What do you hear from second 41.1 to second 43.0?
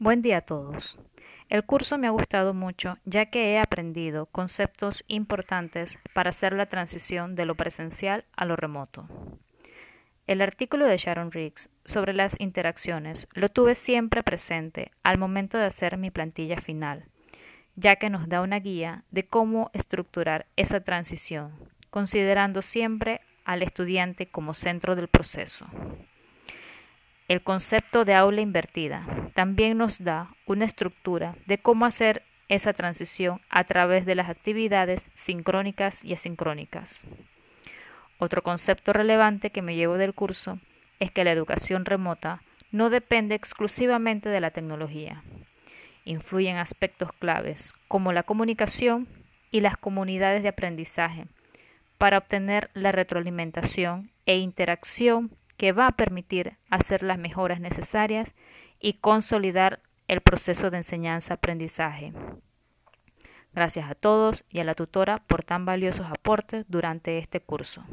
que la educación remota no